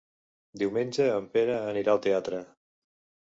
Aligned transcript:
Diumenge 0.61 1.05
en 1.17 1.27
Pere 1.35 1.57
anirà 1.73 1.93
al 1.95 2.01
teatre. 2.09 2.41